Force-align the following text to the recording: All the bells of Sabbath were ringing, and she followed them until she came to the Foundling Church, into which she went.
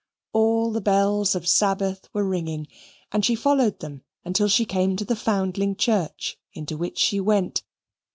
All 0.33 0.71
the 0.71 0.81
bells 0.81 1.35
of 1.35 1.47
Sabbath 1.47 2.09
were 2.11 2.27
ringing, 2.27 2.65
and 3.11 3.23
she 3.23 3.35
followed 3.35 3.81
them 3.81 4.01
until 4.25 4.47
she 4.47 4.65
came 4.65 4.95
to 4.95 5.05
the 5.05 5.15
Foundling 5.15 5.75
Church, 5.75 6.39
into 6.55 6.75
which 6.75 6.97
she 6.97 7.19
went. 7.19 7.61